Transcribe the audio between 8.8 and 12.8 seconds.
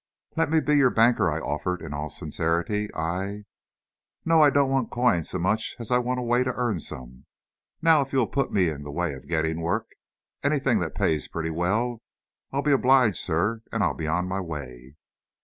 the way of getting work, anything that pays pretty well, I'll be